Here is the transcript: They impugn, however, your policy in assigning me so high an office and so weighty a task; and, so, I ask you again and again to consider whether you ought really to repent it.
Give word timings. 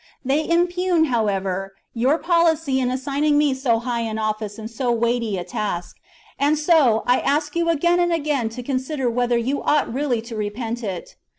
They 0.25 0.49
impugn, 0.49 1.05
however, 1.09 1.75
your 1.93 2.17
policy 2.17 2.79
in 2.79 2.89
assigning 2.89 3.37
me 3.37 3.53
so 3.53 3.77
high 3.77 3.99
an 3.99 4.17
office 4.17 4.57
and 4.57 4.67
so 4.67 4.91
weighty 4.91 5.37
a 5.37 5.43
task; 5.43 5.97
and, 6.39 6.57
so, 6.57 7.03
I 7.05 7.19
ask 7.19 7.55
you 7.55 7.69
again 7.69 7.99
and 7.99 8.11
again 8.11 8.49
to 8.49 8.63
consider 8.63 9.11
whether 9.11 9.37
you 9.37 9.61
ought 9.61 9.93
really 9.93 10.23
to 10.23 10.35
repent 10.35 10.81
it. 10.83 11.17